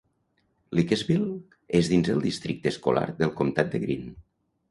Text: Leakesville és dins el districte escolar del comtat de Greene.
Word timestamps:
Leakesville 0.77 1.27
és 1.81 1.91
dins 1.91 2.09
el 2.15 2.25
districte 2.27 2.73
escolar 2.75 3.05
del 3.21 3.35
comtat 3.43 3.73
de 3.75 3.83
Greene. 3.87 4.17